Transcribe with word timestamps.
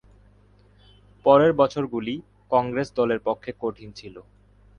পরের 1.25 1.51
বছরগুলি 1.53 2.13
কংগ্রেস 2.51 2.87
দলের 2.97 3.19
পক্ষে 3.27 3.51
কঠিন 3.61 3.89
ছিল। 3.91 4.15